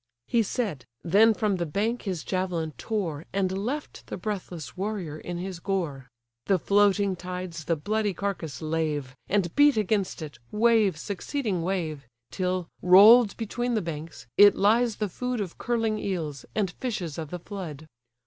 He 0.25 0.41
said: 0.41 0.85
then 1.03 1.35
from 1.35 1.57
the 1.57 1.65
bank 1.67 2.01
his 2.09 2.23
javelin 2.23 2.71
tore, 2.75 3.25
And 3.33 3.51
left 3.55 4.07
the 4.07 4.17
breathless 4.17 4.75
warrior 4.75 5.19
in 5.19 5.37
his 5.37 5.59
gore. 5.59 6.07
The 6.47 6.57
floating 6.57 7.15
tides 7.15 7.65
the 7.65 7.75
bloody 7.75 8.15
carcase 8.15 8.63
lave, 8.63 9.15
And 9.29 9.55
beat 9.55 9.77
against 9.77 10.23
it, 10.23 10.39
wave 10.51 10.97
succeeding 10.97 11.61
wave; 11.61 12.07
Till, 12.31 12.67
roll'd 12.81 13.37
between 13.37 13.75
the 13.75 13.81
banks, 13.83 14.25
it 14.37 14.55
lies 14.55 14.95
the 14.95 15.07
food 15.07 15.39
Of 15.39 15.59
curling 15.59 15.99
eels, 15.99 16.45
and 16.55 16.71
fishes 16.71 17.19
of 17.19 17.29
the 17.29 17.37
flood. 17.37 17.87